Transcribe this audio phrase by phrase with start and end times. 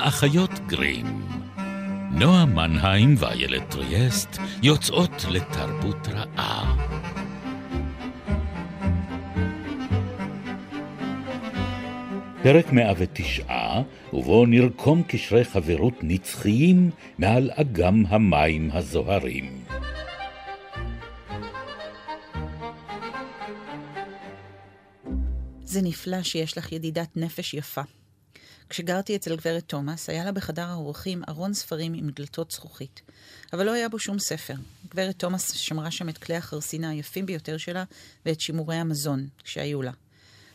[0.00, 1.06] האחיות גרים.
[2.10, 6.76] נועה מנהיים ואיילת טריאסט יוצאות לתרבות רעה.
[12.42, 13.44] פרק 109,
[14.12, 19.64] ובו נרקום קשרי חברות נצחיים מעל אגם המים הזוהרים.
[25.64, 27.82] זה נפלא שיש לך ידידת נפש יפה.
[28.70, 33.02] כשגרתי אצל גברת תומאס, היה לה בחדר האורחים ארון ספרים עם דלתות זכוכית.
[33.52, 34.54] אבל לא היה בו שום ספר.
[34.90, 37.84] גברת תומאס שמרה שם את כלי החרסינה היפים ביותר שלה
[38.26, 39.90] ואת שימורי המזון שהיו לה.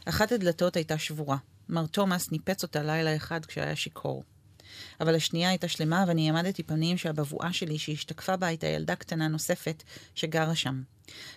[0.05, 1.38] אחת הדלתות הייתה שבורה.
[1.70, 4.23] מר תומאס ניפץ אותה לילה אחד כשהיה שיכור.
[5.02, 9.84] אבל השנייה הייתה שלמה, ואני העמדתי פנים שהבבואה שלי, שהשתקפה בה, הייתה ילדה קטנה נוספת
[10.16, 10.82] שגרה שם.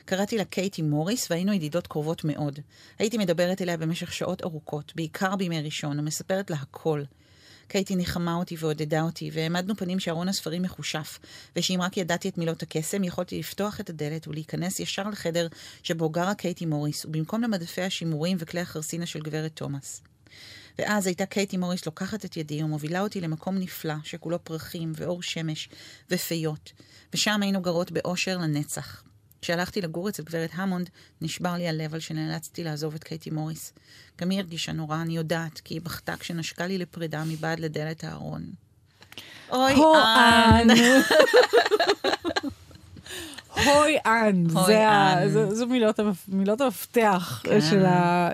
[0.05, 2.59] קראתי לה קייטי מוריס, והיינו ידידות קרובות מאוד.
[2.99, 7.03] הייתי מדברת אליה במשך שעות ארוכות, בעיקר בימי ראשון, ומספרת לה הכל.
[7.69, 11.19] קייטי ניחמה אותי ועודדה אותי, והעמדנו פנים שארון הספרים מחושף,
[11.57, 15.49] ושאם רק ידעתי את מילות הקסם, יכולתי לפתוח את הדלת ולהיכנס ישר לחדר
[15.83, 20.03] שבו גרה קייטי מוריס, ובמקום למדפי השימורים וכלי החרסינה של גברת תומאס.
[20.79, 25.69] ואז הייתה קייטי מוריס לוקחת את ידי ומובילה אותי למקום נפלא, שכולו פרחים ואור שמש
[26.11, 26.73] ופיות,
[27.13, 29.03] ושם היינו גרות באושר לנצח.
[29.43, 33.73] כשהלכתי לגור אצל גברת המונד, נשבר לי הלב על שנאלצתי לעזוב את קייטי מוריס.
[34.21, 38.43] גם היא הרגישה נורא, אני יודעת, כי היא בכתה כשנשקה לי לפרידה מבעד לדלת הארון.
[39.51, 40.69] אוי, אן.
[43.65, 45.67] הוי אן, זו
[46.31, 47.61] מילות, המפתח כן.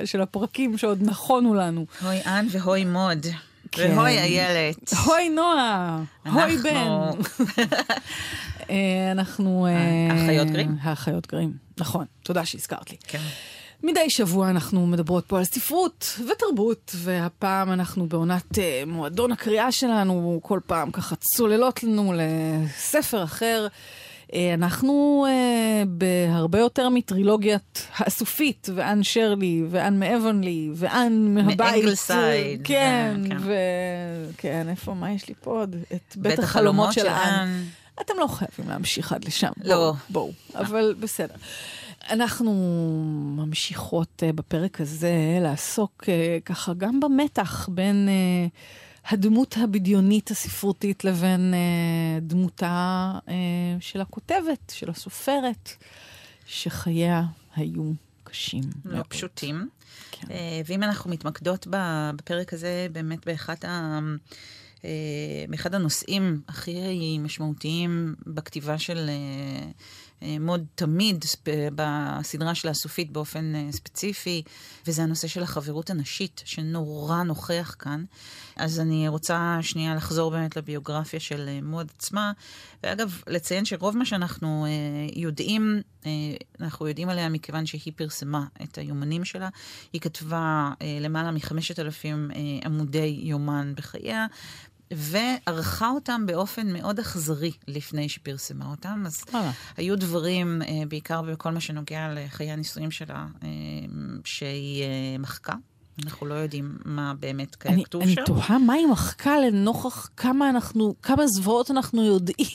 [0.05, 1.87] של, הפרקים שעוד נכונו לנו.
[2.03, 3.27] הוי אן והוי מוד.
[3.75, 3.99] כן.
[3.99, 4.93] והוי איילת.
[5.05, 6.03] הוי נועה.
[6.33, 6.77] הוי בן.
[8.71, 9.67] אה, אנחנו...
[10.11, 10.77] האחיות אה, גרים.
[10.81, 12.05] האחיות גרים, נכון.
[12.23, 12.97] תודה שהזכרת לי.
[13.07, 13.21] כן.
[13.83, 20.41] מדי שבוע אנחנו מדברות פה על ספרות ותרבות, והפעם אנחנו בעונת uh, מועדון הקריאה שלנו,
[20.43, 23.67] כל פעם ככה צוללות לנו לספר אחר.
[23.71, 24.04] Uh,
[24.55, 31.61] אנחנו uh, בהרבה יותר מטרילוגיית האסופית, ואן שרלי, ואן מאבנלי, ואן מהבית.
[31.61, 32.61] מאנגלסייד.
[32.65, 33.37] כן, כן.
[33.41, 35.75] וכן, איפה, מה יש לי פה עוד?
[35.75, 37.63] את בית, בית החלומות של האן.
[38.01, 39.53] אתם לא חייבים להמשיך עד לשם.
[39.65, 39.75] לא.
[39.75, 40.31] בואו, בוא.
[40.55, 41.35] אבל בסדר.
[42.11, 42.53] אנחנו
[43.37, 46.05] ממשיכות uh, בפרק הזה לעסוק
[46.45, 48.09] ככה גם במתח בין
[49.09, 53.31] הדמות הבדיונית הספרותית לבין uh, דמותה uh,
[53.81, 55.71] של הכותבת, של הסופרת,
[56.47, 57.23] שחייה
[57.57, 57.93] היו
[58.25, 58.63] קשים.
[58.85, 59.07] לא מאוד.
[59.07, 59.69] פשוטים.
[60.11, 60.27] כן.
[60.27, 60.31] Uh,
[60.67, 63.99] ואם אנחנו מתמקדות בפרק הזה באמת באחת ה...
[65.49, 69.11] מאחד הנושאים הכי משמעותיים בכתיבה של
[70.23, 71.25] מוד תמיד
[71.75, 74.43] בסדרה של הסופית באופן אה, ספציפי,
[74.87, 78.05] וזה הנושא של החברות הנשית, שנורא נוכח כאן.
[78.57, 82.33] אז אני רוצה שנייה לחזור באמת לביוגרפיה של אה, מוד עצמה,
[82.83, 84.71] ואגב, לציין שרוב מה שאנחנו אה,
[85.17, 85.83] יודעים,
[86.61, 89.49] אנחנו יודעים עליה מכיוון שהיא פרסמה את היומנים שלה.
[89.93, 90.71] היא כתבה
[91.01, 92.31] למעלה מחמשת אלפים
[92.65, 94.27] עמודי יומן בחייה,
[94.93, 99.03] וערכה אותם באופן מאוד אכזרי לפני שפרסמה אותם.
[99.07, 99.51] אז אה.
[99.77, 103.49] היו דברים, אה, בעיקר בכל מה שנוגע לחיי הנישואים שלה, אה,
[104.25, 104.85] שהיא
[105.19, 105.55] מחקה.
[106.05, 108.19] אנחנו לא יודעים מה באמת כתוב שם.
[108.19, 112.49] אני תוהה מה היא מחקה לנוכח כמה אנחנו, כמה זוועות אנחנו יודעים.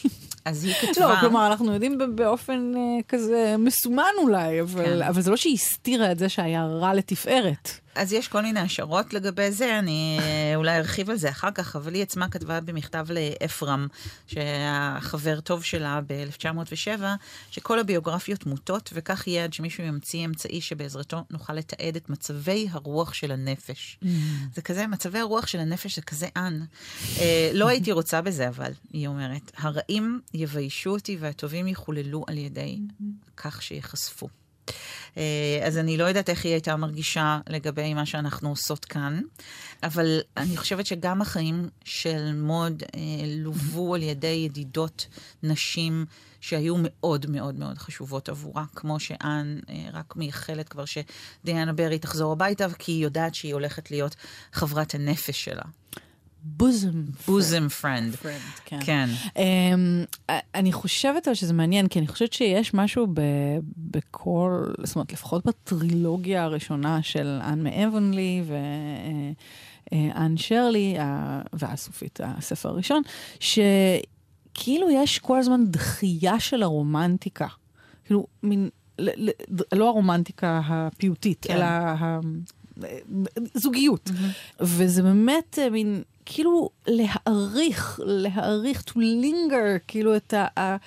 [0.45, 1.13] אז היא כתבה...
[1.13, 2.71] לא, כלומר, אנחנו יודעים באופן
[3.07, 5.01] כזה מסומן אולי, אבל, כן.
[5.01, 7.69] אבל זה לא שהיא הסתירה את זה שהיה רע לתפארת.
[7.95, 11.75] אז יש כל מיני השערות לגבי זה, אני אה, אולי ארחיב על זה אחר כך,
[11.75, 13.87] אבל היא עצמה כתבה במכתב לאפרם,
[14.27, 17.03] שהיה חבר טוב שלה ב-1907,
[17.51, 23.13] שכל הביוגרפיות מוטות, וכך יהיה עד שמישהו ימציא אמצעי שבעזרתו נוכל לתעד את מצבי הרוח
[23.13, 23.97] של הנפש.
[24.03, 24.07] Mm.
[24.55, 26.61] זה כזה, מצבי הרוח של הנפש זה כזה אן.
[27.19, 32.79] אה, לא הייתי רוצה בזה, אבל, היא אומרת, הרעים יביישו אותי והטובים יחוללו על ידי
[33.37, 34.27] כך שיחשפו.
[35.17, 39.21] אה, אז אני לא יודעת איך היא הייתה מרגישה לגבי מה שאנחנו עושות כאן,
[39.83, 45.07] אבל אני חושבת שגם החיים של מוד אה, לוו על ידי ידידות
[45.43, 46.05] נשים
[46.41, 52.31] שהיו מאוד מאוד מאוד חשובות עבורה, כמו שאן אה, רק מייחלת כבר שדיאנה ברי תחזור
[52.31, 54.15] הביתה, כי היא יודעת שהיא הולכת להיות
[54.53, 55.63] חברת הנפש שלה.
[56.43, 57.03] בוזם.
[57.27, 58.15] בוזם פרנד.
[58.65, 58.79] כן.
[58.81, 59.09] כן.
[59.25, 59.39] Um,
[60.55, 63.21] אני חושבת אבל שזה מעניין, כי אני חושבת שיש משהו ב,
[63.77, 68.43] בכל, זאת אומרת, לפחות בטרילוגיה הראשונה של אנ מאבנלי
[69.91, 70.97] ואן שרלי,
[71.53, 73.01] והסופית, הספר הראשון,
[73.39, 77.47] שכאילו יש כל הזמן דחייה של הרומנטיקה.
[78.05, 78.69] כאילו, מין,
[79.73, 81.55] לא הרומנטיקה הפיוטית, כן.
[81.55, 81.67] אלא
[83.53, 84.09] זוגיות.
[84.59, 90.77] וזה באמת אה, מין, כאילו להעריך, להעריך, to linger, כאילו את ה,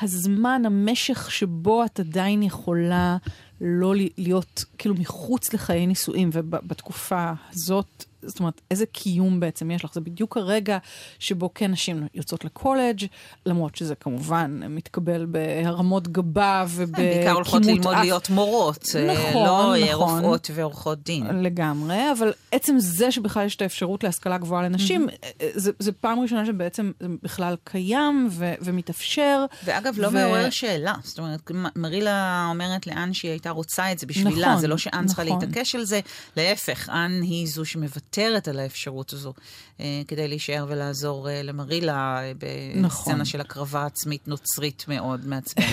[0.00, 3.16] הזמן, המשך שבו את עדיין יכולה
[3.60, 9.94] לא להיות, כאילו מחוץ לחיי נישואים, ובתקופה הזאת זאת אומרת, איזה קיום בעצם יש לך?
[9.94, 10.78] זה בדיוק הרגע
[11.18, 13.04] שבו כן נשים יוצאות לקולג',
[13.46, 17.16] למרות שזה כמובן מתקבל בהרמות גבה ובכימות אף.
[17.16, 18.00] בעיקר הולכות ללמוד אף...
[18.00, 20.18] להיות מורות, אה, נכון, לא נכון.
[20.18, 21.26] רופאות ועורכות דין.
[21.42, 25.44] לגמרי, אבל עצם זה שבכלל יש את האפשרות להשכלה גבוהה לנשים, mm-hmm.
[25.54, 29.44] זה, זה פעם ראשונה שבעצם זה בכלל קיים ו- ומתאפשר.
[29.64, 30.10] ואגב, לא ו...
[30.10, 30.94] מעורר שאלה.
[31.02, 34.90] זאת אומרת, מרילה אומרת לאן שהיא הייתה רוצה את זה בשבילה, נכון, זה לא שאן
[34.94, 35.06] נכון.
[35.06, 36.00] צריכה להתעקש על זה,
[36.36, 38.15] להפך, אן היא זו שמוותרת.
[38.18, 39.32] מוותרת על האפשרות הזו
[39.80, 43.24] אה, כדי להישאר ולעזור אה, למרילה אה, בסצנה נכון.
[43.24, 45.66] של הקרבה עצמית נוצרית מאוד מעצבנת.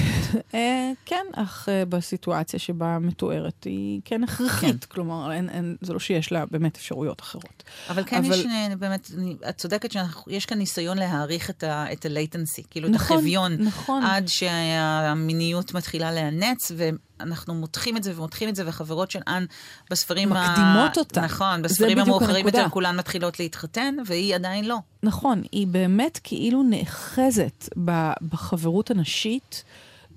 [1.06, 4.86] כן, אך בסיטואציה שבה מתוארת היא כן הכרחית.
[4.86, 4.90] כן.
[4.90, 7.64] כלומר, אין, אין, זה לא שיש לה באמת אפשרויות אחרות.
[7.90, 8.34] אבל כן אבל...
[8.34, 8.46] יש
[8.80, 9.12] באמת,
[9.50, 14.04] את צודקת שיש כאן ניסיון להעריך את ה-latency, כאילו נכון, את החביון, נכון.
[14.04, 16.72] עד שהמיניות מתחילה להיאנץ,
[17.24, 19.46] אנחנו מותחים את זה ומותחים את זה, וחברות של אן
[19.92, 20.30] בספרים...
[20.30, 21.00] מקדימות ה...
[21.00, 21.22] אותה.
[21.22, 24.78] נכון, בספרים המאוחרים יותר כולן מתחילות להתחתן, והיא עדיין לא.
[25.04, 27.70] נכון, היא באמת כאילו נאחזת
[28.30, 29.64] בחברות הנשית.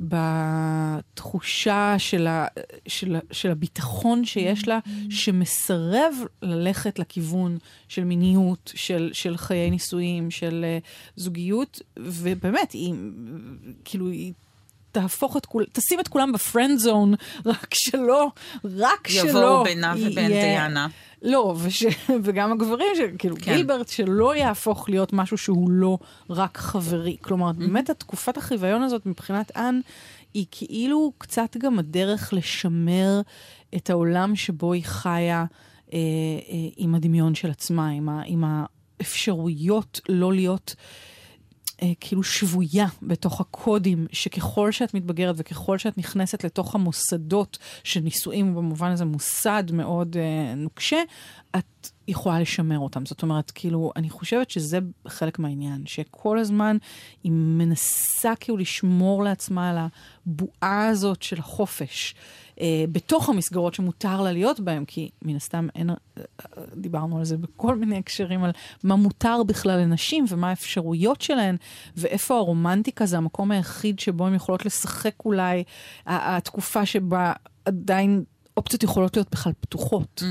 [0.01, 2.47] בתחושה של, ה,
[2.89, 4.79] של, של הביטחון שיש לה,
[5.11, 7.59] שמסרב ללכת לכיוון
[7.89, 10.87] של מיניות, של, של חיי נישואים, של uh,
[11.17, 12.95] זוגיות, ובאמת, היא
[13.85, 14.33] כאילו, היא
[15.01, 17.15] תהפוך את כולם, תשים את כולם בפרנד זון,
[17.47, 18.31] רק שלא,
[18.65, 19.39] רק יבואו שלא.
[19.39, 20.87] יבואו בינה ובין דיאנה.
[21.23, 21.85] לא, וש,
[22.25, 22.87] וגם הגברים,
[23.19, 23.55] כאילו כן.
[23.55, 25.99] גילברט, שלא יהפוך להיות משהו שהוא לא
[26.31, 27.17] רק חברי.
[27.21, 27.59] כלומר, mm-hmm.
[27.59, 29.81] באמת התקופת החיוויון הזאת מבחינת אנ,
[30.35, 33.21] היא כאילו קצת גם הדרך לשמר
[33.77, 35.45] את העולם שבו היא חיה
[35.93, 35.99] אה, אה,
[36.77, 40.75] עם הדמיון של עצמה, עם, ה, עם האפשרויות לא להיות...
[40.79, 41.16] אה,
[42.01, 48.91] כאילו שבויה בתוך הקודים, שככל שאת מתבגרת וככל שאת נכנסת לתוך המוסדות של נישואים, במובן
[48.91, 51.03] הזה מוסד מאוד אה, נוקשה,
[51.57, 53.07] את יכולה לשמר אותם.
[53.07, 54.79] זאת אומרת, כאילו, אני חושבת שזה
[55.09, 56.77] חלק מהעניין, שכל הזמן
[57.25, 59.77] היא מנסה כאילו לשמור לעצמה על
[60.27, 62.15] הבועה הזאת של החופש.
[62.61, 65.97] אה, בתוך המסגרות שמותר לה להיות בהן, כי מן הסתם אין, אה,
[66.77, 68.51] דיברנו על זה בכל מיני הקשרים, על
[68.85, 71.57] מה מותר בכלל לנשים ומה האפשרויות שלהן,
[71.97, 75.65] ואיפה הרומנטיקה זה המקום היחיד שבו הן יכולות לשחק אולי,
[76.07, 77.33] התקופה שבה
[77.65, 78.25] עדיין
[78.57, 80.23] אופציות יכולות להיות בכלל פתוחות.
[80.23, 80.27] Mm.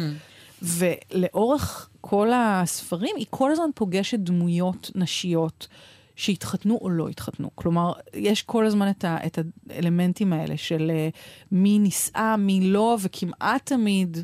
[0.61, 5.67] ולאורך כל הספרים היא כל הזמן פוגשת דמויות נשיות.
[6.15, 7.49] שהתחתנו או לא התחתנו.
[7.55, 9.39] כלומר, יש כל הזמן את, ה, את
[9.69, 11.15] האלמנטים האלה של uh,
[11.51, 14.17] מי נישאה, מי לא, וכמעט תמיד,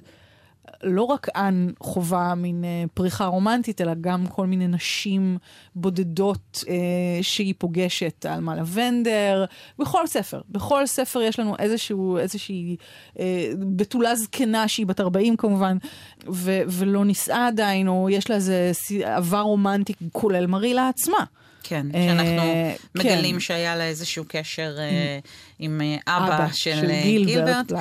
[0.84, 5.38] לא רק אן חווה מין uh, פריחה רומנטית, אלא גם כל מיני נשים
[5.76, 6.68] בודדות uh,
[7.22, 9.46] שהיא פוגשת, עלמה לבנדר,
[9.80, 10.42] בכל ספר.
[10.50, 12.76] בכל ספר יש לנו איזשהו, איזושהי
[13.14, 13.20] uh,
[13.58, 15.78] בתולה זקנה שהיא בת 40 כמובן,
[16.30, 18.72] ו- ולא נישאה עדיין, או יש לה איזה
[19.04, 21.26] עבר רומנטי, כולל מרילה עצמה.
[21.64, 23.40] כן, שאנחנו אה, מגלים כן.
[23.40, 25.20] שהיה לה איזשהו קשר אה,
[25.64, 27.72] עם אה, אבא, אבא של, של גילברט.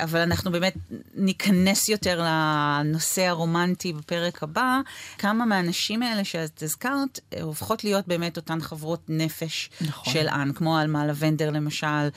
[0.00, 0.74] אבל אנחנו באמת
[1.14, 4.80] ניכנס יותר לנושא הרומנטי בפרק הבא.
[5.18, 10.12] כמה מהנשים האלה שאת הזכרת, הופכות להיות באמת אותן חברות נפש נכון.
[10.12, 12.08] של אן, כמו עלמה לבנדר למשל,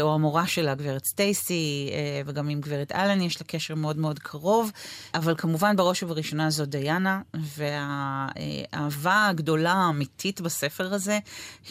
[0.00, 1.90] או המורה שלה, גברת סטייסי,
[2.26, 4.70] וגם עם גברת אלן יש לה קשר מאוד מאוד קרוב.
[5.14, 9.20] אבל כמובן, בראש ובראשונה זו דיאנה, והאהבה.
[9.30, 11.18] הגדולה האמיתית בספר הזה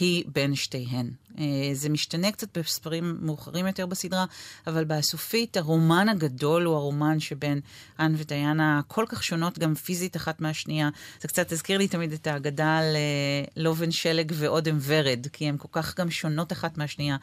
[0.00, 1.10] היא בין שתיהן.
[1.38, 4.24] אה, זה משתנה קצת בספרים מאוחרים יותר בסדרה,
[4.66, 7.60] אבל בסופית הרומן הגדול הוא הרומן שבין
[8.00, 10.88] אן ודיאנה כל כך שונות גם פיזית אחת מהשנייה.
[11.20, 15.56] זה קצת הזכיר לי תמיד את האגדה על אה, לובן שלג ואודם ורד, כי הן
[15.58, 17.16] כל כך גם שונות אחת מהשנייה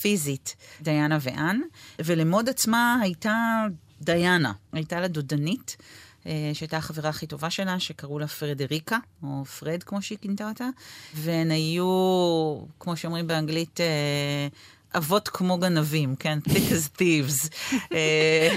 [0.00, 1.60] פיזית, דיאנה ואן.
[1.98, 3.64] ולמוד עצמה הייתה
[4.00, 5.76] דיאנה, הייתה לה דודנית.
[6.26, 10.68] אה, שהייתה החברה הכי טובה שלה, שקראו לה פרדריקה, או פרד כמו שהיא כינתה אותה,
[11.14, 11.84] והן היו,
[12.80, 14.48] כמו שאומרים באנגלית, אה,
[14.96, 16.38] אבות כמו גנבים, כן?
[16.48, 17.48] thick as thieves.
[17.92, 18.48] אה,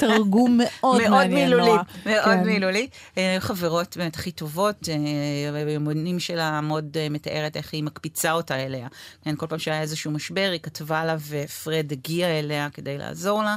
[0.00, 1.50] תרגום מאוד מעניין.
[1.50, 1.80] מאוד
[2.24, 2.42] כן.
[2.46, 2.88] מילולי.
[3.16, 4.88] היו חברות באמת הכי טובות,
[5.54, 8.88] היומנים שלה מאוד מתארת איך היא מקפיצה אותה אליה.
[9.24, 13.56] כן, כל פעם שהיה איזשהו משבר, היא כתבה לה ופרד הגיע אליה כדי לעזור לה.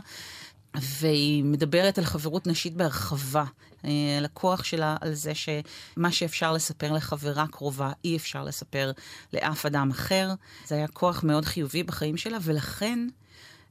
[0.76, 3.44] והיא מדברת על חברות נשית בהרחבה,
[3.86, 8.92] אה, על הכוח שלה, על זה שמה שאפשר לספר לחברה קרובה, אי אפשר לספר
[9.34, 10.34] לאף אדם אחר.
[10.66, 13.08] זה היה כוח מאוד חיובי בחיים שלה, ולכן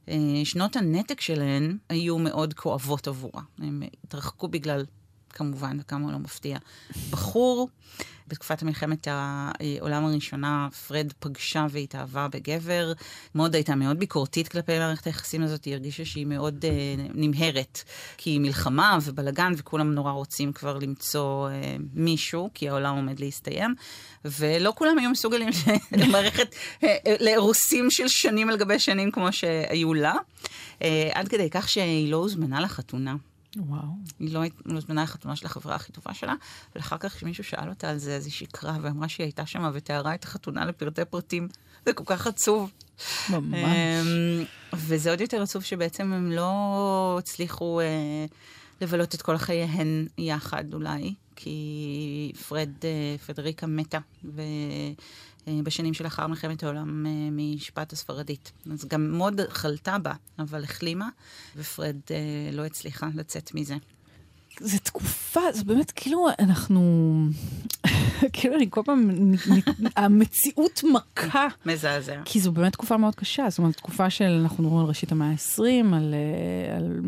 [0.09, 3.41] אה, שנות הנתק שלהן היו מאוד כואבות עבורה.
[3.59, 4.85] הם התרחקו בגלל,
[5.31, 6.57] כמובן, וכמה לא מפתיע,
[7.09, 7.69] בחור.
[8.31, 12.93] בתקופת מלחמת העולם הראשונה, פרד פגשה והתאהבה בגבר.
[13.35, 17.83] מאוד הייתה מאוד ביקורתית כלפי מערכת היחסים הזאת, היא הרגישה שהיא מאוד אה, נמהרת.
[18.17, 23.75] כי היא מלחמה ובלאגן, וכולם נורא רוצים כבר למצוא אה, מישהו, כי העולם עומד להסתיים.
[24.25, 25.49] ולא כולם היו מסוגלים
[25.91, 30.13] למערכת, אה, לאירוסים של שנים על גבי שנים כמו שהיו לה.
[30.81, 33.15] אה, עד כדי כך שהיא לא הוזמנה לחתונה.
[33.57, 33.81] וואו.
[34.19, 36.33] היא לא הוזמנה לחתונה של החברה הכי טובה שלה,
[36.75, 40.15] ואחר כך כשמישהו שאל אותה על זה, אז היא שקרה ואמרה שהיא הייתה שם ותיארה
[40.15, 41.47] את החתונה לפרטי פרטים.
[41.85, 42.71] זה כל כך עצוב.
[43.29, 43.55] ממש.
[43.55, 44.43] אמ,
[44.73, 48.25] וזה עוד יותר עצוב שבעצם הם לא הצליחו אה,
[48.81, 54.41] לבלות את כל חייהן יחד אולי, כי פרד, אה, פדריקה מתה, ו...
[55.47, 58.51] אה, בשנים שלאחר מלחמת העולם אה, משפט הספרדית.
[58.71, 61.09] אז גם מאוד חלתה בה, אבל החלימה,
[61.55, 63.75] ופרד אה, לא הצליחה לצאת מזה.
[64.61, 67.13] זו תקופה, זה באמת כאילו אנחנו,
[68.33, 69.09] כאילו אני כל פעם,
[69.95, 71.47] המציאות מכה.
[71.65, 72.21] מזעזע.
[72.25, 75.27] כי זו באמת תקופה מאוד קשה, זאת אומרת, תקופה של, אנחנו מדברים על ראשית המאה
[75.27, 76.13] ה-20, על,
[76.77, 76.99] על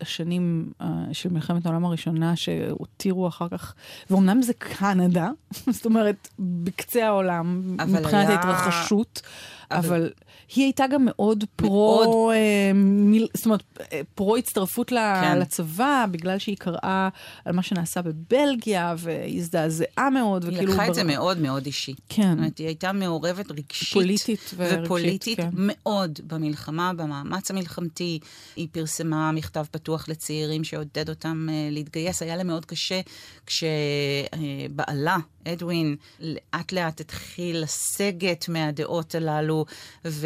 [0.00, 0.72] השנים
[1.12, 3.74] של מלחמת העולם הראשונה שהותירו אחר כך,
[4.10, 5.30] ואומנם זה קנדה,
[5.76, 8.40] זאת אומרת, בקצה העולם, מבחינת היה...
[8.40, 9.22] ההתרחשות.
[9.70, 10.10] אבל
[10.54, 15.38] היא הייתה גם מאוד פרו, אה, מיל, זאת אומרת, אה, פרו הצטרפות כן.
[15.38, 17.08] לצבא, בגלל שהיא קראה
[17.44, 20.72] על מה שנעשה בבלגיה, והיא הזדעזעה מאוד, היא וכאילו...
[20.72, 20.90] היא לקחה בר...
[20.90, 21.94] את זה מאוד מאוד אישי.
[22.08, 22.22] כן.
[22.22, 23.92] זאת אומרת, היא הייתה מעורבת רגשית.
[23.92, 24.84] פוליטית ורגשית.
[24.84, 25.48] ופוליטית כן.
[25.52, 28.18] מאוד במלחמה, במאמץ המלחמתי.
[28.56, 32.22] היא פרסמה מכתב פתוח לצעירים שעודד אותם uh, להתגייס.
[32.22, 33.00] היה לה מאוד קשה
[33.46, 35.16] כשבעלה,
[35.52, 39.64] אדווין, לאט לאט התחיל לסגת מהדעות הללו.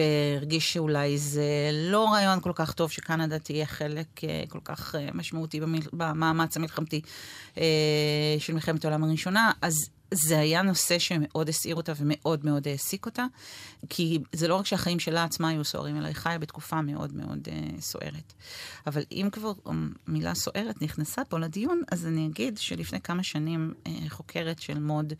[0.02, 5.08] והרגיש שאולי זה לא רעיון כל כך טוב שקנדה תהיה חלק אה, כל כך אה,
[5.14, 5.60] משמעותי
[5.92, 7.00] במאמץ המלחמתי
[7.58, 7.64] אה,
[8.38, 9.50] של מלחמת העולם הראשונה.
[9.62, 9.74] אז
[10.12, 13.26] זה היה נושא שמאוד הסעיר אותה ומאוד מאוד העסיק אותה,
[13.88, 17.48] כי זה לא רק שהחיים שלה עצמה היו סוערים, אלא היא חיה בתקופה מאוד מאוד
[17.48, 18.32] uh, סוערת.
[18.86, 19.52] אבל אם כבר
[20.06, 25.12] מילה סוערת נכנסה פה לדיון, אז אני אגיד שלפני כמה שנים uh, חוקרת של מוד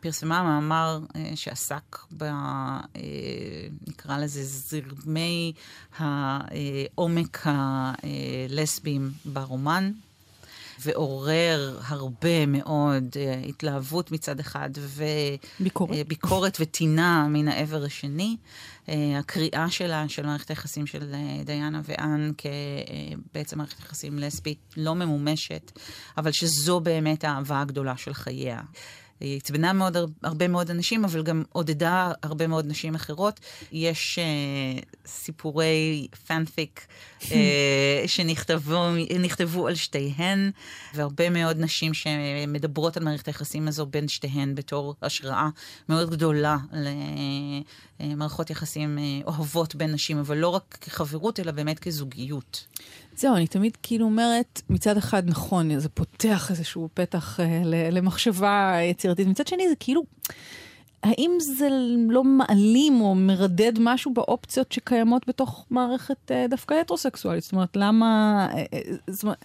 [0.00, 2.24] פרסמה מאמר uh, שעסק ב...
[2.24, 2.96] uh,
[3.88, 5.52] נקרא לזה זרמי
[5.98, 9.92] העומק הלסביים ברומן.
[10.80, 14.70] ועורר הרבה מאוד uh, התלהבות מצד אחד,
[15.60, 18.36] וביקורת uh, וטינה מן העבר השני.
[18.86, 24.74] Uh, הקריאה שלה, של מערכת היחסים של uh, דיאנה ואן כבעצם uh, מערכת יחסים לסבית
[24.76, 25.72] לא ממומשת,
[26.18, 28.60] אבל שזו באמת האהבה הגדולה של חייה.
[29.20, 33.40] היא עצבנה מאוד, הרבה מאוד אנשים, אבל גם עודדה הרבה מאוד נשים אחרות.
[33.72, 36.86] יש uh, סיפורי פאנפיק
[37.20, 37.24] uh,
[38.06, 40.50] שנכתבו על שתיהן,
[40.94, 45.48] והרבה מאוד נשים שמדברות על מערכת היחסים הזו בין שתיהן בתור השראה
[45.88, 46.56] מאוד גדולה
[48.12, 52.66] למערכות יחסים uh, אוהבות בין נשים, אבל לא רק כחברות, אלא באמת כזוגיות.
[53.16, 59.26] זהו, אני תמיד כאילו אומרת, מצד אחד נכון, זה פותח איזשהו פתח אה, למחשבה יצירתית,
[59.26, 60.04] מצד שני זה כאילו,
[61.04, 61.68] האם זה
[62.08, 67.42] לא מעלים או מרדד משהו באופציות שקיימות בתוך מערכת אה, דווקא הטרוסקסואלית?
[67.42, 69.44] זאת אומרת, למה, אה, אה, זאת אומרת,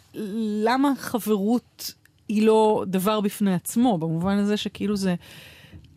[0.64, 1.94] למה חברות
[2.28, 5.16] היא לא דבר בפני עצמו, במובן הזה שכאילו זה...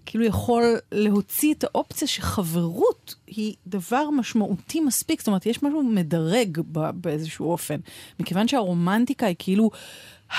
[0.07, 6.59] כאילו יכול להוציא את האופציה שחברות היא דבר משמעותי מספיק, זאת אומרת, יש משהו מדרג
[6.95, 7.77] באיזשהו אופן.
[8.21, 9.71] מכיוון שהרומנטיקה היא כאילו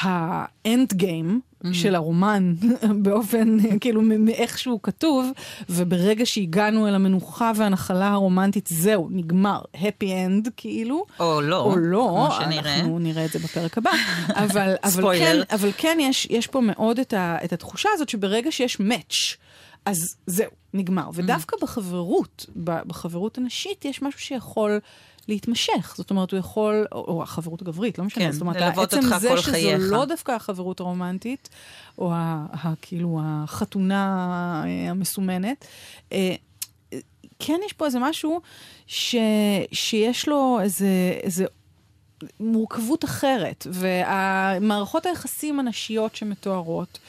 [0.01, 1.73] האנד גיים mm-hmm.
[1.73, 2.53] של הרומן
[3.03, 5.31] באופן, כאילו, מאיך שהוא כתוב,
[5.69, 11.05] וברגע שהגענו אל המנוחה והנחלה הרומנטית, זהו, נגמר, happy end, כאילו.
[11.19, 11.59] או לא.
[11.59, 13.91] או לא, אנחנו נראה את זה בפרק הבא.
[14.43, 18.51] אבל, אבל כן, אבל כן יש, יש פה מאוד את, ה, את התחושה הזאת שברגע
[18.51, 19.35] שיש match,
[19.85, 21.07] אז זהו, נגמר.
[21.07, 21.23] Mm-hmm.
[21.23, 24.79] ודווקא בחברות, בחברות הנשית, יש משהו שיכול...
[25.27, 25.93] להתמשך.
[25.97, 28.23] זאת אומרת, הוא יכול, או, או החברות הגברית, לא משנה.
[28.23, 29.39] כן, זאת אומרת, ללוות אותך כל חייך.
[29.39, 31.49] עצם זה שזו לא דווקא החברות הרומנטית,
[31.97, 35.65] או ה, ה, כאילו החתונה המסומנת,
[36.11, 36.35] אה,
[37.39, 38.41] כן יש פה איזה משהו
[38.87, 39.15] ש,
[39.71, 40.87] שיש לו איזה,
[41.23, 41.45] איזה
[42.39, 46.99] מורכבות אחרת, והמערכות היחסים הנשיות שמתוארות,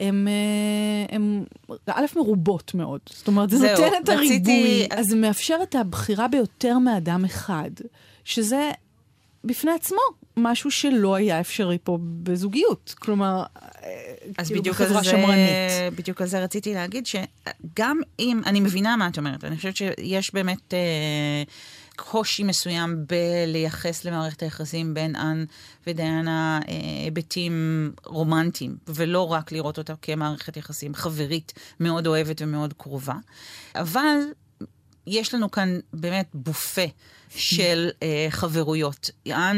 [0.00, 1.44] הן,
[1.86, 3.00] א', מרובות מאוד.
[3.08, 7.70] זאת אומרת, זה זהו, נותן את הריבוי, אז זה מאפשר את הבחירה ביותר מאדם אחד,
[8.24, 8.70] שזה
[9.44, 9.98] בפני עצמו
[10.36, 12.94] משהו שלא היה אפשרי פה בזוגיות.
[12.98, 13.42] כלומר,
[14.38, 15.50] אז כאילו בחברה זה, שמרנית.
[15.94, 20.34] בדיוק על זה רציתי להגיד, שגם אם, אני מבינה מה את אומרת, אני חושבת שיש
[20.34, 20.74] באמת...
[20.74, 21.42] אה,
[22.00, 25.44] קושי מסוים בלייחס למערכת היחסים בין אן
[25.86, 33.14] ודיאנה אה, היבטים רומנטיים, ולא רק לראות אותה כמערכת יחסים חברית מאוד אוהבת ומאוד קרובה.
[33.74, 34.16] אבל
[35.06, 36.86] יש לנו כאן באמת בופה
[37.28, 39.10] של אה, חברויות.
[39.26, 39.52] אה,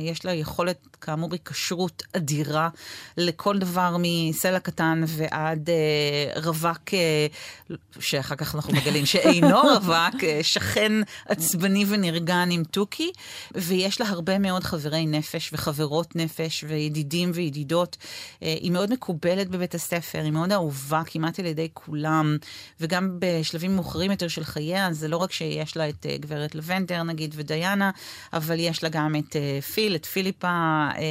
[0.00, 2.68] יש לה יכולת, כאמור, היקשרות אדירה
[3.16, 7.26] לכל דבר מסלע קטן ועד אה, רווק, אה,
[8.00, 10.92] שאחר כך אנחנו מגלים שאינו רווק, אה, שכן
[11.28, 13.12] עצבני ונרגן עם תוכי,
[13.54, 17.96] ויש לה הרבה מאוד חברי נפש וחברות נפש וידידים וידידות.
[18.42, 22.36] אה, היא מאוד מקובלת בבית הספר, היא מאוד אהובה כמעט על ידי כולם,
[22.80, 27.02] וגם בשלבים מאוחרים יותר של חייה, זה לא רק שיש לה את אה, גברת לבנדר
[27.02, 27.90] נגיד ודיאנה,
[28.32, 29.36] אבל יש לה גם את...
[29.64, 30.48] פיל, את פיליפה,
[30.96, 31.02] אה,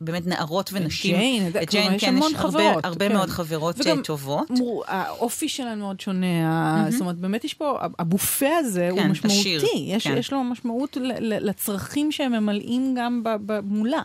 [0.00, 1.16] ובאמת נערות ונשים.
[1.16, 3.14] ג'יין, את ג'יין, כן, יש הרבה, חברות, הרבה כן.
[3.14, 4.50] מאוד חברות וגם אה, טובות.
[4.50, 6.26] מור- האופי שלהן מאוד שונה,
[6.86, 10.16] ה- זאת אומרת, באמת יש פה, הבופה הזה הוא כן, משמעותי, עשיר, יש כן.
[10.18, 13.22] יש לו משמעות לצרכים שהם ממלאים גם
[13.62, 14.02] מולה.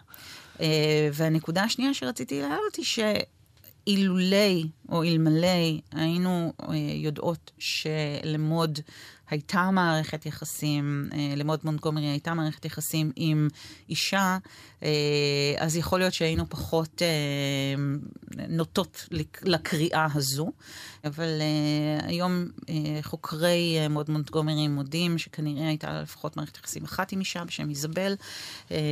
[0.62, 0.68] אה,
[1.14, 5.48] והנקודה השנייה שרציתי להעלות היא שאילולי או אלמלא
[5.94, 6.54] היינו
[6.96, 8.80] יודעות שלמוד
[9.30, 13.48] הייתה מערכת יחסים, אה, למוד מונטגומרי הייתה מערכת יחסים עם
[13.90, 14.38] אישה,
[14.84, 14.90] אה,
[15.58, 17.76] אז יכול להיות שהיינו פחות אה,
[18.50, 20.52] נוטות לק- לקריאה הזו.
[21.06, 21.30] אבל
[22.04, 22.46] היום
[23.02, 28.16] חוקרי מוד מונטגומרי מודים שכנראה הייתה לפחות מערכת יחסים אחת עם אישה בשם איזבל.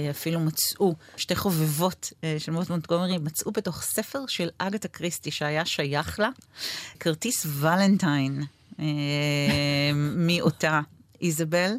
[0.10, 6.20] אפילו מצאו, שתי חובבות של מוד מונטגומרי מצאו בתוך ספר של אגתה קריסטי שהיה שייך
[6.20, 6.30] לה,
[7.00, 8.44] כרטיס ולנטיין
[10.16, 10.82] מאותה.
[11.22, 11.72] איזבל.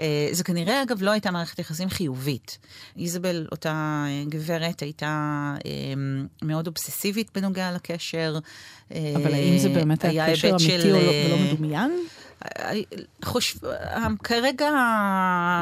[0.00, 2.58] אה, זו כנראה, אגב, לא הייתה מערכת יחסים חיובית.
[2.98, 3.70] איזבל, אותה
[4.08, 5.06] אה, גברת, הייתה
[5.66, 5.70] אה,
[6.42, 8.38] מאוד אובססיבית בנוגע לקשר.
[8.94, 11.90] אה, אבל האם זה באמת היה קשר אמיתי של, או לא- אה, ולא מדומיין?
[13.24, 13.58] חושב,
[14.24, 14.70] כרגע,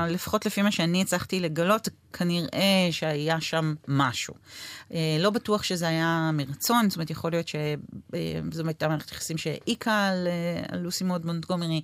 [0.09, 4.35] לפחות לפי מה שאני הצלחתי לגלות, כנראה שהיה שם משהו.
[4.93, 10.06] אה, לא בטוח שזה היה מרצון, זאת אומרת, יכול להיות שזו הייתה מערכת יחסים שהעיקה
[10.08, 11.80] על, אה, לוסי מוד מונטגומרי,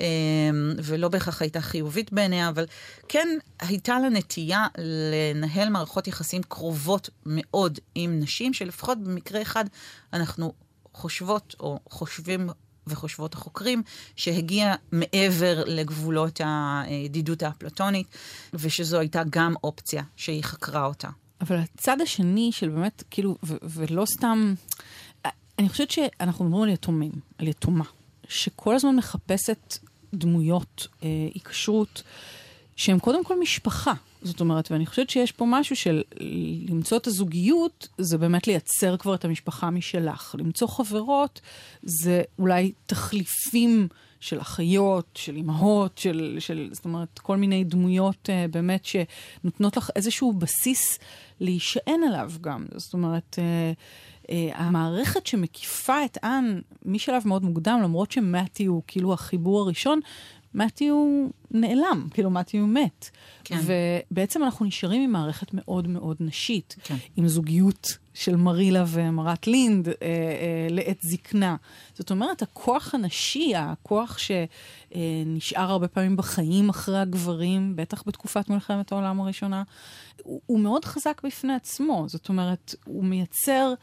[0.00, 0.04] אה,
[0.82, 2.66] ולא בהכרח הייתה חיובית בעיניה, אבל
[3.08, 3.28] כן
[3.60, 9.64] הייתה לה נטייה לנהל מערכות יחסים קרובות מאוד עם נשים, שלפחות במקרה אחד
[10.12, 10.52] אנחנו
[10.94, 12.48] חושבות או חושבים
[12.86, 13.82] וחושבות החוקרים,
[14.16, 18.06] שהגיע מעבר לגבולות הידידות האפלטונית,
[18.54, 21.08] ושזו הייתה גם אופציה שהיא חקרה אותה.
[21.40, 24.54] אבל הצד השני של באמת, כאילו, ולא סתם...
[25.58, 27.84] אני חושבת שאנחנו מדברים על יתומים, על יתומה,
[28.28, 29.78] שכל הזמן מחפשת
[30.14, 32.02] דמויות, אה, היקשרות,
[32.76, 33.92] שהם קודם כל משפחה.
[34.22, 36.02] זאת אומרת, ואני חושבת שיש פה משהו של
[36.68, 40.34] למצוא את הזוגיות, זה באמת לייצר כבר את המשפחה משלך.
[40.38, 41.40] למצוא חברות,
[41.82, 43.88] זה אולי תחליפים
[44.20, 49.90] של אחיות, של אימהות, של, של, זאת אומרת, כל מיני דמויות uh, באמת שנותנות לך
[49.96, 50.98] איזשהו בסיס
[51.40, 52.66] להישען עליו גם.
[52.76, 59.12] זאת אומרת, uh, uh, המערכת שמקיפה את אן משלב מאוד מוקדם, למרות שמתי הוא כאילו
[59.12, 60.00] החיבור הראשון,
[60.54, 63.10] מתי הוא נעלם, כאילו מתי הוא מת.
[63.44, 63.58] כן.
[64.10, 66.96] ובעצם אנחנו נשארים עם מערכת מאוד מאוד נשית, כן.
[67.16, 71.56] עם זוגיות של מרילה ומרת לינד אה, אה, לעת זקנה.
[71.94, 79.20] זאת אומרת, הכוח הנשי, הכוח שנשאר הרבה פעמים בחיים אחרי הגברים, בטח בתקופת מלחמת העולם
[79.20, 79.62] הראשונה,
[80.22, 82.04] הוא, הוא מאוד חזק בפני עצמו.
[82.08, 83.74] זאת אומרת, הוא מייצר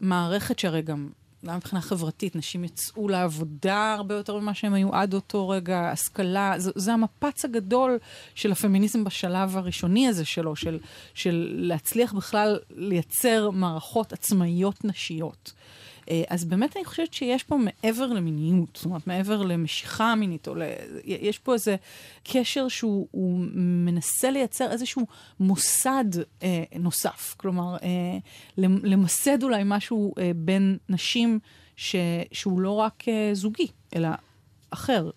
[0.00, 1.08] מערכת שהרי גם...
[1.46, 6.54] גם מבחינה חברתית, נשים יצאו לעבודה הרבה יותר ממה שהם היו עד אותו רגע, השכלה,
[6.56, 7.98] זה, זה המפץ הגדול
[8.34, 10.78] של הפמיניזם בשלב הראשוני הזה שלו, של,
[11.14, 15.52] של להצליח בכלל לייצר מערכות עצמאיות נשיות.
[16.10, 20.54] אה, אז באמת אני חושבת שיש פה מעבר למיניות, זאת אומרת, מעבר למשיכה מינית, או
[20.54, 20.62] ל...
[21.04, 21.76] יש פה איזה
[22.24, 25.06] קשר שהוא הוא מנסה לייצר איזשהו
[25.40, 26.04] מוסד
[26.42, 27.34] אה, נוסף.
[27.36, 28.18] כלומר, אה,
[28.58, 31.38] למסד אולי משהו אה, בין נשים
[31.76, 31.96] ש...
[32.32, 33.66] שהוא לא רק אה, זוגי,
[33.96, 34.08] אלא
[34.70, 35.10] אחר.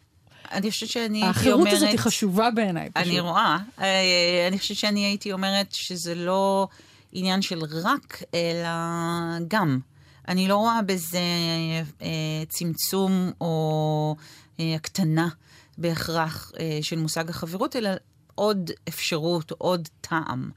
[0.52, 1.36] אני חושבת שאני הייתי אומרת...
[1.36, 2.90] החירות הזאת היא חשובה בעיניי.
[2.90, 3.08] פשוט.
[3.08, 3.58] אני רואה.
[3.80, 6.68] אה, אני חושבת שאני הייתי אומרת שזה לא
[7.12, 8.70] עניין של רק, אלא
[9.48, 9.80] גם.
[10.30, 11.20] אני לא רואה בזה
[12.02, 14.16] אה, צמצום או
[14.60, 15.30] אה, הקטנה
[15.78, 17.90] בהכרח אה, של מושג החברות, אלא
[18.40, 20.50] עוד אפשרות, עוד טעם.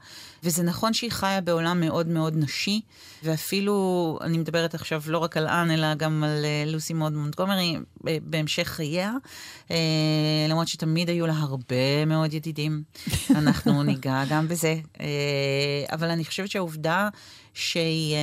[0.43, 2.81] וזה נכון שהיא חיה בעולם מאוד מאוד נשי,
[3.23, 7.77] ואפילו, אני מדברת עכשיו לא רק על אן, אלא גם על אה, לוסי מוד מונטגומרי
[8.01, 9.13] בהמשך חייה,
[9.71, 9.77] אה,
[10.49, 12.83] למרות שתמיד היו לה הרבה מאוד ידידים.
[13.39, 14.75] אנחנו ניגע גם בזה.
[14.99, 15.05] אה,
[15.91, 17.09] אבל אני חושבת שהעובדה
[17.53, 18.15] שהיא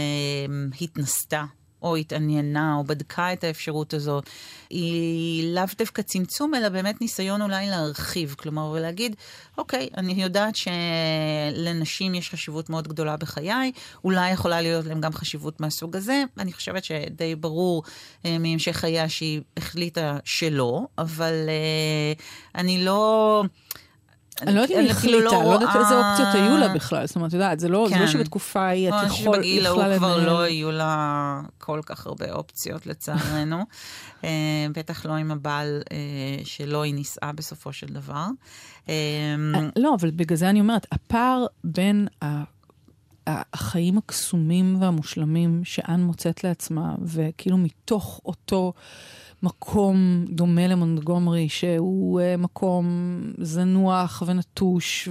[0.81, 1.45] התנסתה
[1.83, 4.31] או התעניינה, או בדקה את האפשרות הזאת,
[4.71, 8.35] היא לאו דווקא צמצום, אלא באמת ניסיון אולי להרחיב.
[8.39, 9.17] כלומר, ולהגיד,
[9.59, 13.73] אוקיי, אני יודעת שלנשים יש חשיבות מאוד גדולה בחיי,
[14.05, 16.23] אולי יכולה להיות להם גם חשיבות מהסוג הזה.
[16.39, 17.83] אני חושבת שדי ברור
[18.25, 22.13] אה, מהמשך חייה שהיא החליטה שלא, אבל אה,
[22.55, 23.45] אני לא...
[24.43, 27.07] אני לא יודעת אם היא החליטה, לא יודעת איזה אופציות היו לה בכלל.
[27.07, 28.07] זאת אומרת, את יודעת, זה לא כן.
[28.07, 30.27] שבתקופה ההיא את יכול, שבגיל ההוא כבר.
[30.27, 33.59] לא היו לה כל כך הרבה אופציות, לצערנו.
[34.25, 38.27] אה, בטח לא עם הבעל אה, שלו היא נישאה בסופו של דבר.
[38.89, 38.95] אה,
[39.77, 42.09] לא, אבל בגלל זה אני אומרת, הפער בין
[43.27, 48.73] החיים הקסומים והמושלמים שאן מוצאת לעצמה, וכאילו מתוך אותו
[49.43, 52.87] מקום דומה למונטגומרי, שהוא אה, מקום
[53.39, 55.09] זנוח ונטוש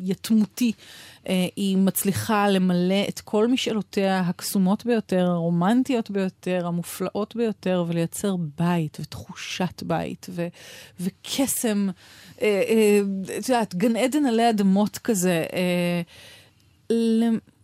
[0.00, 0.72] ויתמותי,
[1.28, 8.98] אה, היא מצליחה למלא את כל משאלותיה הקסומות ביותר, הרומנטיות ביותר, המופלאות ביותר, ולייצר בית
[9.00, 10.48] ותחושת בית ו-
[11.00, 11.88] וקסם,
[12.42, 13.00] אה, אה,
[13.38, 15.44] את יודעת, גן עדן עלי אדמות כזה.
[15.52, 16.02] אה,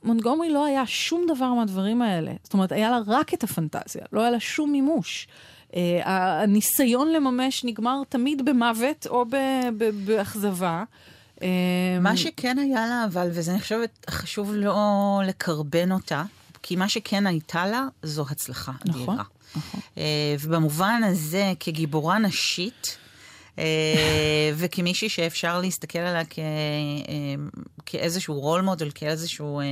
[0.04, 2.32] למונטגומרי לא היה שום דבר מהדברים האלה.
[2.42, 5.28] זאת אומרת, היה לה רק את הפנטזיה, לא היה לה שום מימוש.
[5.76, 9.24] אה, הניסיון לממש נגמר תמיד במוות או
[10.04, 10.84] באכזבה.
[11.42, 11.48] אה,
[12.00, 16.22] מה שכן היה לה, אבל, וזה אני חושבת חשוב לא לקרבן אותה,
[16.62, 19.24] כי מה שכן הייתה לה, זו הצלחה נכון, אדירה.
[19.56, 19.80] נכון.
[19.98, 22.96] אה, ובמובן הזה, כגיבורה נשית,
[24.54, 26.44] וכמישהי שאפשר להסתכל עליה כ, אה,
[27.86, 29.64] כאיזשהו רול מודל, כאיזשהו אה,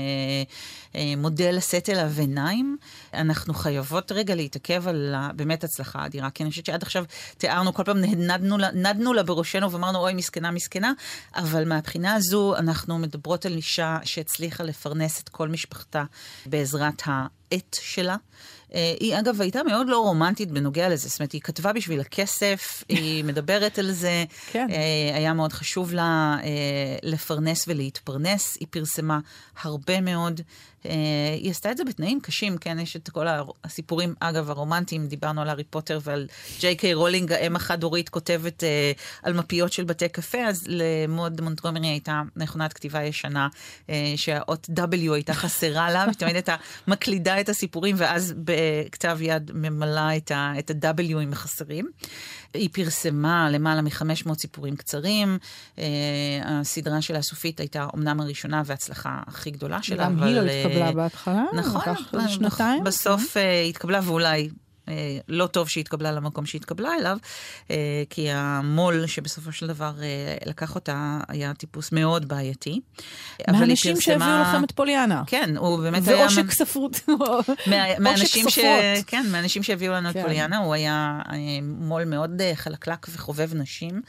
[0.94, 2.76] אה, מודל לשאת אליו עיניים,
[3.14, 6.30] אנחנו חייבות רגע להתעכב על באמת הצלחה אדירה.
[6.30, 7.04] כי אני חושבת שעד עכשיו
[7.38, 10.92] תיארנו, כל פעם נדנו לה, נדנו לה בראשנו ואמרנו, אוי, מסכנה, מסכנה,
[11.36, 16.04] אבל מהבחינה הזו אנחנו מדברות על אישה שהצליחה לפרנס את כל משפחתה
[16.46, 18.16] בעזרת העט שלה.
[18.74, 22.84] אה, היא אגב הייתה מאוד לא רומנטית בנוגע לזה, זאת אומרת, היא כתבה בשביל הכסף,
[22.88, 24.66] היא מדברת על זה, כן.
[24.70, 26.48] אה, היה מאוד חשוב לה אה,
[27.02, 29.18] לפרנס ולהתפרנס, היא פרסמה
[29.62, 30.40] הרבה מאוד.
[31.40, 33.26] היא עשתה את זה בתנאים קשים, כן, יש את כל
[33.64, 36.26] הסיפורים, אגב, הרומנטיים, דיברנו על הארי פוטר ועל
[36.60, 41.86] ג'יי קיי רולינג, האם החד-הורית כותבת אה, על מפיות של בתי קפה, אז למוד מונטגומרי
[41.86, 43.48] הייתה מכונת כתיבה ישנה,
[43.90, 46.56] אה, שהאות W הייתה חסרה לה, ותמיד הייתה
[46.88, 48.34] מקלידה את הסיפורים, ואז
[48.86, 51.88] בכתב יד ממלאה את ה-W-ים החסרים.
[52.54, 55.38] היא פרסמה למעלה מ-500 סיפורים קצרים.
[55.78, 55.84] אה,
[56.44, 60.26] הסדרה שלה הסופית הייתה אמנם הראשונה וההצלחה הכי גדולה שלה, גם אבל...
[60.26, 62.28] היא לא אה, התקבלה בהתחלה, נכון, לקח נכון.
[62.28, 62.84] שנתיים.
[62.84, 64.48] בסוף אה, היא התקבלה, ואולי אה,
[65.28, 67.16] לא טוב שהיא התקבלה למקום שהיא התקבלה אליו,
[67.70, 67.76] אה,
[68.10, 70.06] כי המו"ל שבסופו של דבר אה,
[70.46, 72.80] לקח אותה היה טיפוס מאוד בעייתי.
[73.48, 75.22] מהאנשים פרסמה- שהביאו לכם את פוליאנה.
[75.26, 76.16] כן, הוא באמת היה...
[76.20, 77.00] ועושק ספרות.
[77.66, 78.54] מה- מהאנשים ש...
[78.54, 78.70] סופרות.
[79.06, 80.22] כן, מהאנשים שהביאו לנו את כן.
[80.22, 84.02] פוליאנה, הוא היה אה, מו"ל מאוד אה, חלקלק וחובב נשים,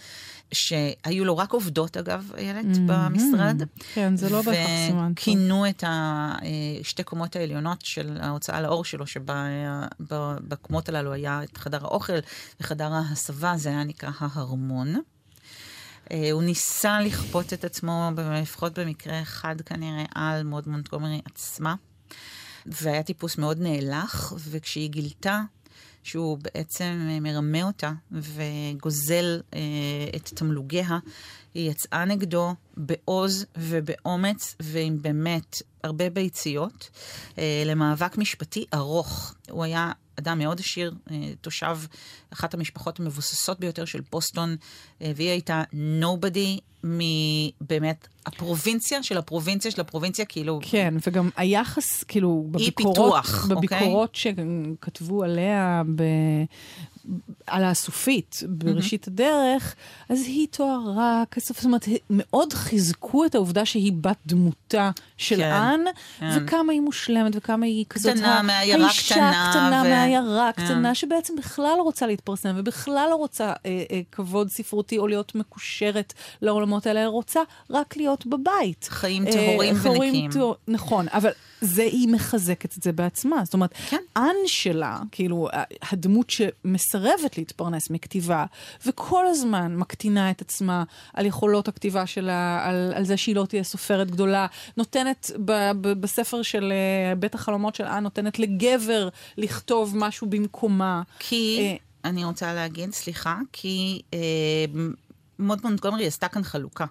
[0.52, 3.62] שהיו לו רק עובדות, אגב, איילת, במשרד.
[3.94, 5.12] כן, זה לא בהכרח סימן.
[5.12, 12.18] וכינו את השתי קומות העליונות של ההוצאה לאור שלו, שבקומות הללו היה את חדר האוכל
[12.62, 14.96] וחדר ההסבה, זה היה נקרא ההרמון.
[16.12, 18.10] אה, הוא ניסה לכפות את עצמו,
[18.42, 21.76] לפחות במקרה אחד כנראה, על מוד מונטגומרי עצמה,
[22.66, 25.42] והיה טיפוס מאוד נאלח, וכשהיא גילתה
[26.04, 29.60] שהוא בעצם אה, מרמה אותה וגוזל אה,
[30.16, 31.00] את תמלוגיה,
[31.54, 36.90] היא יצאה נגדו בעוז ובאומץ ועם באמת הרבה ביציות
[37.38, 39.34] אה, למאבק משפטי ארוך.
[39.50, 41.78] הוא היה אדם מאוד עשיר, אה, תושב
[42.34, 44.56] אחת המשפחות המבוססות ביותר של בוסטון,
[45.02, 50.60] אה, והיא הייתה נובדי מבאמת הפרובינציה של הפרובינציה של הפרובינציה, כאילו...
[50.64, 53.56] כן, וגם היחס, כאילו, אי בביקורות, פיתוח, אוקיי?
[53.56, 56.04] בביקורות שכתבו עליה ב...
[57.48, 59.76] על הסופית בראשית הדרך,
[60.10, 65.52] אז היא תוארה כסוף, זאת אומרת, מאוד חיזקו את העובדה שהיא בת דמותה של כן,
[65.52, 65.80] אן,
[66.20, 66.30] כן.
[66.36, 68.14] וכמה היא מושלמת, וכמה היא כזאת...
[68.14, 70.66] קטנה, מעיירה האישה קטנה, קטנה ו- מעיירה כן.
[70.66, 75.36] קטנה, שבעצם בכלל לא רוצה להתפרסם, ובכלל לא רוצה אה, אה, כבוד ספרותי או להיות
[75.36, 78.88] מקושרת לעולמות האלה, רוצה רק להיות בבית.
[78.92, 80.32] חיים אה, טהורים חיים ונקיים.
[80.68, 83.46] נכון, אבל זה היא מחזקת את זה בעצמה.
[83.46, 84.02] זאת אומרת, כן.
[84.18, 85.48] אן שלה, כאילו,
[85.92, 88.46] הדמות שמסרבת להתפרנס מכתיבה,
[88.86, 93.64] וכל הזמן מקטינה את עצמה על יכולות הכתיבה שלה, על, על זה שהיא לא תהיה
[93.64, 94.48] סופרת גדולה,
[94.78, 101.02] נותנת ב, ב, בספר של אה, בית החלומות של אן, נותנת לגבר לכתוב משהו במקומה.
[101.20, 101.76] כי, אה,
[102.10, 104.20] אני רוצה להגיד, סליחה, כי אה,
[105.42, 106.86] מוד מונטגומרי עשתה כאן חלוקה.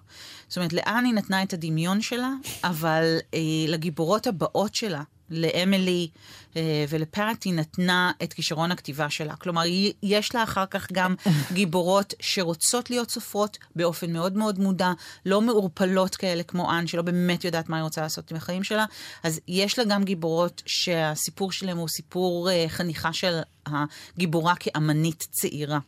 [0.47, 2.31] זאת אומרת, לאן היא נתנה את הדמיון שלה,
[2.63, 6.09] אבל אה, לגיבורות הבאות שלה, לאמילי
[6.57, 9.35] אה, ולפארטי נתנה את כישרון הכתיבה שלה.
[9.35, 9.63] כלומר,
[10.03, 11.15] יש לה אחר כך גם
[11.53, 14.91] גיבורות שרוצות להיות סופרות באופן מאוד מאוד מודע,
[15.25, 18.85] לא מעורפלות כאלה כמו אן, שלא באמת יודעת מה היא רוצה לעשות עם החיים שלה.
[19.23, 25.79] אז יש לה גם גיבורות שהסיפור שלהם הוא סיפור אה, חניכה של הגיבורה כאמנית צעירה.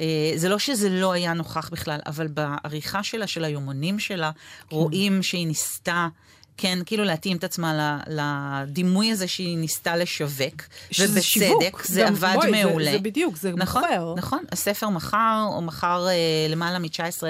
[0.00, 4.30] אה, זה לא שזה לא היה נוכח בכלל, אבל בעריכה שלה, של היומנים שלה,
[4.68, 4.76] כן.
[4.76, 6.08] רואים שהיא ניסתה
[6.56, 10.62] כן, כאילו להתאים את עצמה לדימוי הזה שהיא ניסתה לשווק.
[10.90, 11.86] שזה שיווק.
[11.86, 12.84] זה גם, עבד בואי, מעולה.
[12.84, 14.14] זה, זה בדיוק, זה נכון, מוכר.
[14.16, 17.22] נכון, הספר מכר, הוא מכר אה, למעלה מ-19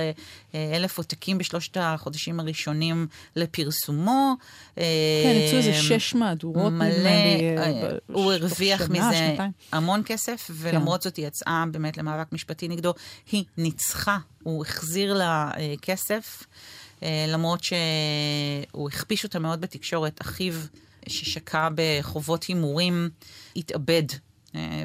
[0.54, 3.06] אה, אלף עותקים בשלושת החודשים הראשונים
[3.37, 4.34] לפרסומו.
[4.76, 4.82] כן,
[5.46, 7.58] יצאו איזה שש מהדורות, מלא, לי.
[7.58, 9.50] אה, הוא הרוויח שנה, מזה שנתיים.
[9.72, 11.08] המון כסף, ולמרות כן.
[11.08, 12.94] זאת היא יצאה באמת למאבק משפטי נגדו.
[13.32, 16.42] היא ניצחה, הוא החזיר לה אה, כסף.
[17.02, 20.20] אה, למרות שהוא הכפיש אותה מאוד בתקשורת.
[20.20, 20.54] אחיו,
[21.09, 23.11] ששקע בחובות הימורים,
[23.57, 24.02] התאבד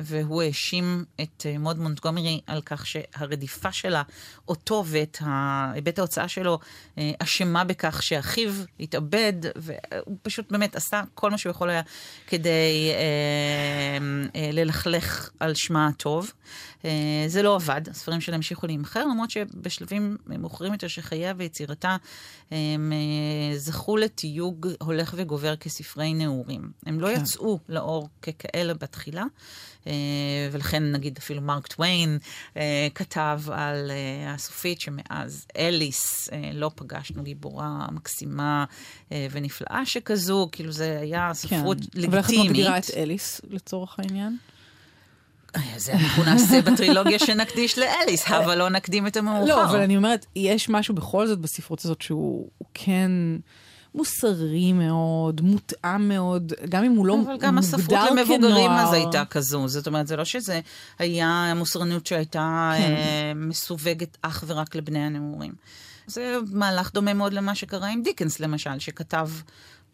[0.03, 4.03] והוא האשים את אה, מוד מונטגומרי על כך שהרדיפה שלה,
[4.47, 5.17] אותו ואת
[5.83, 6.59] בית ההוצאה שלו,
[7.19, 11.81] אשמה בכך שאחיו התאבד, והוא פשוט באמת עשה כל מה שהוא יכול היה
[12.27, 12.91] כדי
[14.53, 16.31] ללכלך על שמה הטוב.
[16.85, 21.97] אה, זה לא עבד, הספרים שלה המשיכו להימכר, למרות שבשלבים מאוחרים יותר של חייה ויצירתה,
[22.51, 26.71] הם אה, זכו לתיוג הולך וגובר כספרי נעורים.
[26.85, 27.21] הם לא כן.
[27.21, 29.27] יצאו לאור ככאלה בתחילה, אה,
[30.51, 32.17] ולכן נגיד אפילו מרק טוויין
[32.95, 33.91] כתב על
[34.27, 38.65] הסופית שמאז אליס לא פגשנו גיבורה מקסימה
[39.11, 42.01] ונפלאה שכזו, כאילו זה היה ספרות כן.
[42.01, 42.09] לגיטימית.
[42.09, 44.37] אבל איך את מגדירה את אליס לצורך העניין?
[45.77, 49.45] זה אנחנו נעשה בטרילוגיה שנקדיש לאליס, אבל לא נקדים את המאוחר.
[49.45, 53.11] לא, אבל אני אומרת, יש משהו בכל זאת בספרות הזאת שהוא כן...
[53.95, 57.39] מוסרי מאוד, מותאם מאוד, גם אם הוא לא מוגדר כנוער.
[57.39, 59.67] אבל גם הספרות למבוגרים אז הייתה כזו.
[59.67, 60.59] זאת אומרת, זה לא שזה
[60.99, 62.83] היה מוסרנות שהייתה כן.
[62.83, 65.53] אה, מסווגת אך ורק לבני הנעורים.
[66.07, 69.29] זה מהלך דומה מאוד למה שקרה עם דיקנס, למשל, שכתב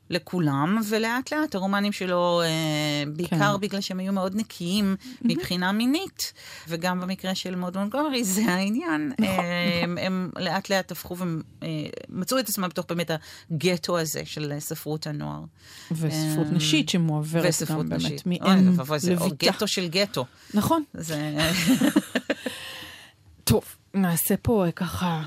[0.09, 3.61] לכולם, ולאט לאט הרומנים שלו, אה, בעיקר כן.
[3.61, 6.33] בגלל שהם היו מאוד נקיים מבחינה מינית,
[6.67, 9.97] וגם במקרה של מוד מונגומרי זה העניין, נכון, אה, נכון.
[9.97, 13.11] הם לאט לאט הפכו ומצאו אה, את עצמם בתוך באמת
[13.51, 15.43] הגטו הזה של ספרות הנוער.
[15.91, 18.77] וספרות נשית שמועברת גם באמת מאם
[19.09, 19.45] לביתה.
[19.45, 20.25] גטו של גטו.
[20.53, 20.83] נכון.
[20.93, 21.37] זה...
[23.43, 23.63] טוב,
[23.93, 25.23] נעשה פה ככה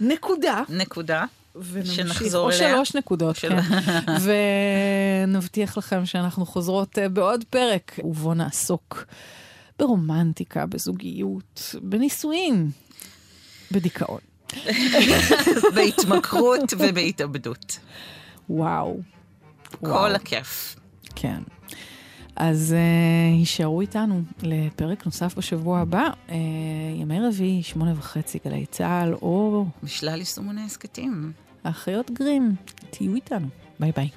[0.00, 0.62] נקודה.
[0.68, 1.24] נקודה.
[1.70, 2.58] ונמשיך, או אליה.
[2.58, 3.60] שלוש נקודות, של...
[3.60, 4.02] כן.
[5.26, 9.04] ונבטיח לכם שאנחנו חוזרות אה, בעוד פרק, ובו נעסוק
[9.78, 12.70] ברומנטיקה, בזוגיות, בנישואים,
[13.72, 14.20] בדיכאון.
[15.74, 17.78] בהתמכרות ובהתאבדות.
[18.50, 19.00] וואו.
[19.80, 20.14] כל וואו.
[20.14, 20.76] הכיף.
[21.14, 21.42] כן.
[22.36, 26.32] אז uh, הישארו איתנו לפרק נוסף בשבוע הבא, uh,
[26.96, 29.66] ימי רביעי, שמונה וחצי, גלי צה"ל, או...
[29.82, 31.32] בשלל יישומוני הסכתים.
[31.64, 32.54] האחיות גרים,
[32.90, 33.46] תהיו איתנו.
[33.80, 34.08] ביי ביי.